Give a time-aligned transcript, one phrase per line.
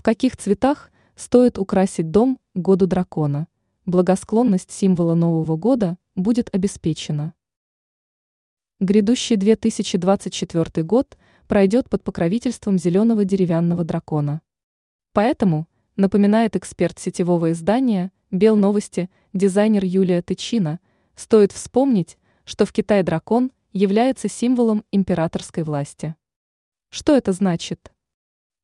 [0.00, 3.48] В каких цветах стоит украсить дом к году дракона?
[3.84, 7.34] Благосклонность символа Нового года будет обеспечена.
[8.78, 14.40] Грядущий 2024 год пройдет под покровительством зеленого деревянного дракона.
[15.12, 20.80] Поэтому, напоминает эксперт сетевого издания «Белновости» дизайнер Юлия Тычина,
[21.14, 26.16] стоит вспомнить, что в Китае дракон является символом императорской власти.
[26.88, 27.92] Что это значит?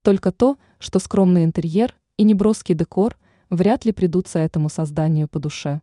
[0.07, 3.19] Только то, что скромный интерьер и неброский декор
[3.51, 5.83] вряд ли придутся этому созданию по душе.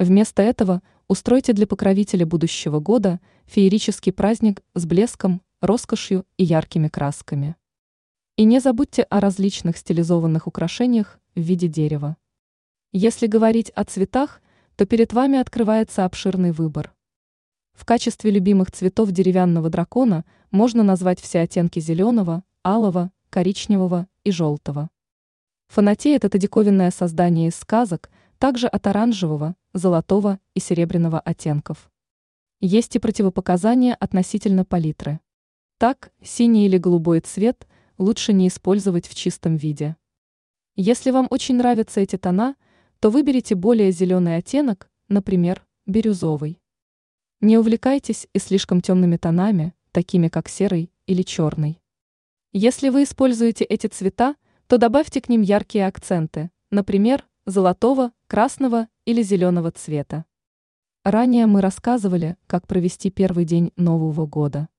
[0.00, 7.54] Вместо этого устройте для покровителя будущего года феерический праздник с блеском, роскошью и яркими красками.
[8.34, 12.16] И не забудьте о различных стилизованных украшениях в виде дерева.
[12.90, 14.42] Если говорить о цветах,
[14.74, 16.92] то перед вами открывается обширный выбор.
[17.74, 24.88] В качестве любимых цветов деревянного дракона можно назвать все оттенки зеленого, алого, коричневого и желтого.
[25.66, 28.08] Фанатеет это диковинное создание из сказок
[28.38, 31.90] также от оранжевого, золотого и серебряного оттенков.
[32.60, 35.20] Есть и противопоказания относительно палитры.
[35.76, 39.96] Так, синий или голубой цвет лучше не использовать в чистом виде.
[40.74, 42.56] Если вам очень нравятся эти тона,
[43.00, 46.58] то выберите более зеленый оттенок, например, бирюзовый.
[47.42, 51.82] Не увлекайтесь и слишком темными тонами, такими как серый или черный.
[52.58, 54.34] Если вы используете эти цвета,
[54.66, 60.24] то добавьте к ним яркие акценты, например, золотого, красного или зеленого цвета.
[61.04, 64.70] Ранее мы рассказывали, как провести первый день Нового года.